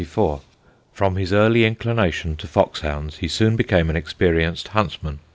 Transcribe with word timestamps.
"From 0.93 1.15
his 1.15 1.31
early 1.31 1.63
inclination 1.63 2.35
to 2.37 2.47
fox 2.47 2.79
hounds, 2.81 3.17
he 3.17 3.27
soon 3.27 3.55
became 3.55 3.87
an 3.87 3.95
experienced 3.95 4.69
huntsman. 4.69 5.19